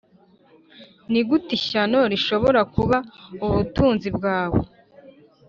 [1.11, 2.97] nigute ishyano rishobora kuba
[3.47, 4.61] ubutunzi bwawe